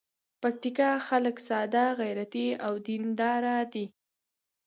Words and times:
پکتیکا 0.41 0.91
خلک 1.07 1.37
ساده، 1.47 1.85
غیرتي 1.99 2.47
او 2.65 2.73
دین 2.87 3.03
دار 3.19 3.43
دي. 3.73 3.85